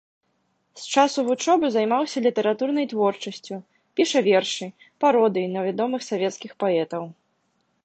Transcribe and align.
З 0.83 0.85
часу 0.93 1.19
вучобы 1.27 1.65
займаўся 1.75 2.23
літаратурнай 2.27 2.87
творчасцю, 2.95 3.55
піша 3.99 4.19
вершы, 4.31 4.65
пародыі 5.05 5.53
на 5.59 5.69
вядомых 5.69 6.01
савецкіх 6.11 6.51
паэтаў. 6.65 7.03